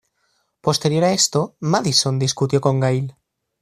[0.61, 3.15] Posterior a esto Madison discutió con Gail.